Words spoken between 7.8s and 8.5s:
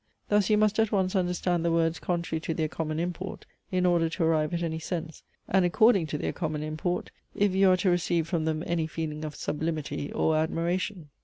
receive from